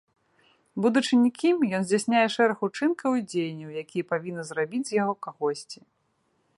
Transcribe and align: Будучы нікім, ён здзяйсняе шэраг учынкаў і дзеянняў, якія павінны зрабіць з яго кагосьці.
Будучы 0.85 1.13
нікім, 1.25 1.57
ён 1.79 1.85
здзяйсняе 1.89 2.25
шэраг 2.37 2.57
учынкаў 2.69 3.11
і 3.19 3.23
дзеянняў, 3.29 3.69
якія 3.83 4.03
павінны 4.15 4.43
зрабіць 4.53 4.85
з 4.91 5.01
яго 5.01 5.13
кагосьці. 5.29 5.79